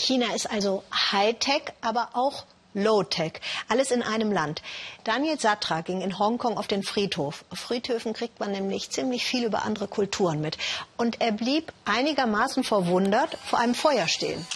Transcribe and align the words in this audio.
China 0.00 0.34
ist 0.34 0.50
also 0.50 0.82
Hightech, 1.12 1.62
aber 1.80 2.10
auch 2.14 2.44
Low-Tech, 2.74 3.40
alles 3.68 3.90
in 3.90 4.02
einem 4.02 4.30
Land. 4.32 4.62
Daniel 5.04 5.38
Satra 5.38 5.80
ging 5.80 6.00
in 6.00 6.18
Hongkong 6.18 6.56
auf 6.56 6.68
den 6.68 6.82
Friedhof. 6.82 7.44
Auf 7.50 7.58
Friedhöfen 7.58 8.12
kriegt 8.12 8.38
man 8.38 8.52
nämlich 8.52 8.90
ziemlich 8.90 9.24
viel 9.24 9.44
über 9.44 9.64
andere 9.64 9.88
Kulturen 9.88 10.40
mit. 10.40 10.56
Und 10.96 11.20
er 11.20 11.32
blieb 11.32 11.72
einigermaßen 11.84 12.62
verwundert 12.62 13.36
vor 13.44 13.58
einem 13.58 13.74
Feuer 13.74 14.06
stehen. 14.06 14.46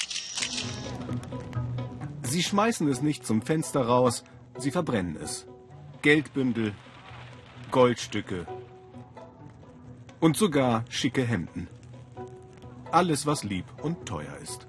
Sie 2.22 2.42
schmeißen 2.42 2.88
es 2.88 3.02
nicht 3.02 3.26
zum 3.26 3.42
Fenster 3.42 3.82
raus, 3.82 4.24
sie 4.58 4.70
verbrennen 4.70 5.16
es. 5.16 5.46
Geldbündel, 6.02 6.74
Goldstücke 7.70 8.46
und 10.20 10.36
sogar 10.36 10.84
schicke 10.88 11.22
Hemden. 11.24 11.68
Alles, 12.90 13.26
was 13.26 13.42
lieb 13.42 13.66
und 13.82 14.06
teuer 14.06 14.36
ist. 14.40 14.68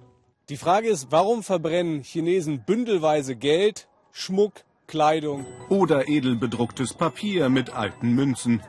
Die 0.49 0.57
Frage 0.57 0.89
ist, 0.89 1.11
warum 1.11 1.41
verbrennen 1.41 2.03
Chinesen 2.03 2.63
bündelweise 2.63 3.35
Geld, 3.35 3.87
Schmuck, 4.11 4.63
Kleidung 4.85 5.47
oder 5.69 6.07
edel 6.07 6.35
bedrucktes 6.35 6.93
Papier 6.93 7.49
mit 7.49 7.71
alten 7.71 8.13
Münzen? 8.13 8.61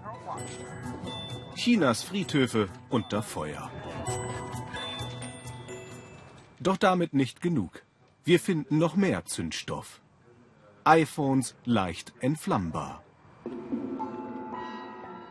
Chinas 1.54 2.02
Friedhöfe 2.02 2.70
unter 2.88 3.22
Feuer. 3.22 3.70
Doch 6.60 6.78
damit 6.78 7.12
nicht 7.12 7.42
genug. 7.42 7.82
Wir 8.24 8.40
finden 8.40 8.78
noch 8.78 8.96
mehr 8.96 9.26
Zündstoff. 9.26 10.00
iPhones 10.84 11.56
leicht 11.66 12.14
entflammbar. 12.20 13.02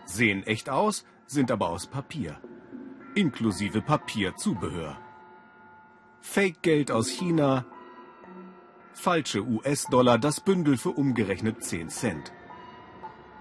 Sehen 0.05 0.43
echt 0.43 0.69
aus, 0.69 1.05
sind 1.25 1.49
aber 1.49 1.69
aus 1.69 1.87
Papier. 1.87 2.39
Inklusive 3.15 3.81
Papierzubehör. 3.81 4.97
Fake-Geld 6.25 6.91
aus 6.91 7.07
China, 7.07 7.65
falsche 8.91 9.41
US-Dollar, 9.41 10.17
das 10.17 10.41
Bündel 10.41 10.75
für 10.75 10.89
umgerechnet 10.89 11.63
10 11.63 11.89
Cent. 11.89 12.33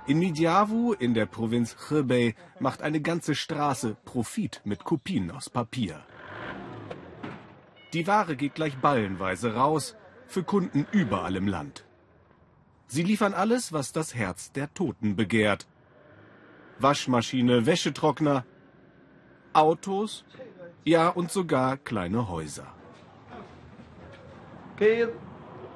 In 0.07 0.21
Midyavu 0.21 0.93
in 0.93 1.13
der 1.13 1.27
Provinz 1.27 1.77
Hebei 1.89 2.37
macht 2.61 2.83
eine 2.83 3.01
ganze 3.01 3.35
Straße 3.35 3.97
Profit 4.05 4.61
mit 4.65 4.85
Kopien 4.85 5.33
aus 5.33 5.51
Papier. 5.51 6.05
Die 7.95 8.07
Ware 8.07 8.37
geht 8.37 8.55
gleich 8.55 8.77
ballenweise 8.77 9.55
raus, 9.55 9.97
für 10.29 10.45
Kunden 10.45 10.87
überall 10.93 11.35
im 11.35 11.49
Land. 11.49 11.85
Sie 12.87 13.03
liefern 13.03 13.35
alles, 13.35 13.73
was 13.73 13.91
das 13.91 14.15
Herz 14.15 14.53
der 14.53 14.73
Toten 14.73 15.17
begehrt. 15.17 15.67
Waschmaschine, 16.79 17.67
Wäschetrockner, 17.67 18.45
Autos, 19.53 20.25
ja 20.85 21.09
und 21.09 21.31
sogar 21.31 21.77
kleine 21.77 22.29
Häuser. 22.29 22.67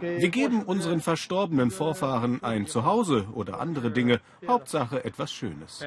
Wir 0.00 0.28
geben 0.28 0.62
unseren 0.62 1.00
verstorbenen 1.00 1.70
Vorfahren 1.70 2.42
ein 2.42 2.66
Zuhause 2.66 3.26
oder 3.32 3.60
andere 3.60 3.90
Dinge, 3.90 4.20
Hauptsache 4.46 5.04
etwas 5.04 5.32
Schönes. 5.32 5.84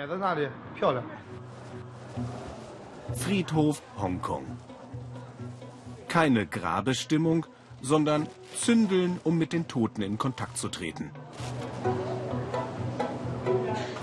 Friedhof 3.14 3.82
Hongkong. 3.98 4.46
Keine 6.08 6.46
Grabestimmung, 6.46 7.46
sondern 7.82 8.28
Zündeln, 8.56 9.20
um 9.24 9.38
mit 9.38 9.54
den 9.54 9.68
Toten 9.68 10.02
in 10.02 10.18
Kontakt 10.18 10.58
zu 10.58 10.68
treten. 10.70 11.12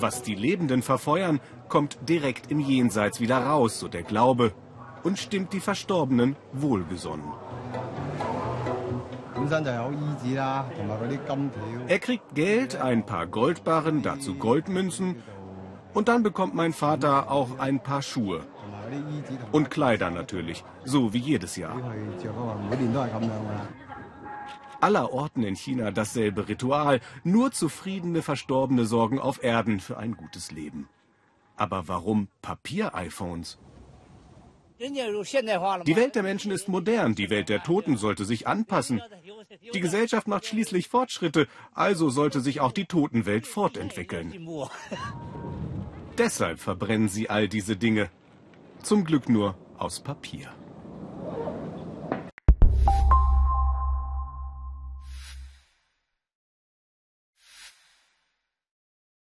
Was 0.01 0.23
die 0.23 0.35
Lebenden 0.35 0.83
verfeuern, 0.83 1.41
kommt 1.69 1.99
direkt 2.09 2.51
im 2.51 2.61
Jenseits 2.61 3.21
wieder 3.21 3.39
raus, 3.39 3.79
so 3.79 3.89
der 3.89 4.03
Glaube, 4.03 4.53
und 5.03 5.19
stimmt 5.19 5.53
die 5.53 5.61
Verstorbenen 5.61 6.37
wohlgesonnen. 6.53 7.29
Er 11.87 11.99
kriegt 11.99 12.35
Geld, 12.35 12.77
ein 12.77 13.07
paar 13.07 13.27
Goldbarren, 13.27 14.03
dazu 14.03 14.35
Goldmünzen 14.35 15.23
und 15.95 16.09
dann 16.09 16.23
bekommt 16.23 16.55
mein 16.55 16.73
Vater 16.73 17.31
auch 17.31 17.59
ein 17.59 17.81
paar 17.81 18.03
Schuhe. 18.03 18.43
Und 19.53 19.71
Kleider 19.71 20.11
natürlich, 20.11 20.65
so 20.85 21.13
wie 21.13 21.19
jedes 21.19 21.57
Jahr. 21.57 21.77
Aller 24.81 25.13
Orten 25.13 25.43
in 25.43 25.57
China 25.57 25.91
dasselbe 25.91 26.49
Ritual, 26.49 27.01
nur 27.25 27.51
zufriedene 27.51 28.23
Verstorbene 28.23 28.85
sorgen 28.85 29.19
auf 29.19 29.43
Erden 29.43 29.81
für 29.81 29.99
ein 29.99 30.17
gutes 30.17 30.53
Leben. 30.53 30.89
Aber 31.57 31.89
warum 31.89 32.29
Papier-iPhones? 32.43 33.59
Die 34.81 35.97
Welt 35.97 36.15
der 36.15 36.23
Menschen 36.23 36.53
ist 36.53 36.69
modern, 36.69 37.15
die 37.15 37.31
Welt 37.31 37.49
der 37.49 37.63
Toten 37.63 37.97
sollte 37.97 38.25
sich 38.25 38.47
anpassen. 38.47 39.03
Die 39.75 39.81
Gesellschaft 39.81 40.29
macht 40.29 40.47
schließlich 40.47 40.89
Fortschritte, 40.89 41.49
also 41.75 42.11
sollte 42.11 42.41
sich 42.41 42.61
auch 42.61 42.73
die 42.73 42.87
Totenwelt 42.87 43.47
fortentwickeln. 43.47 44.49
Deshalb 46.19 46.61
verbrennen 46.61 47.09
sie 47.09 47.31
all 47.31 47.49
diese 47.49 47.77
Dinge. 47.77 48.11
Zum 48.83 49.05
Glück 49.05 49.29
nur 49.29 49.57
aus 49.79 50.01
Papier. 50.01 50.49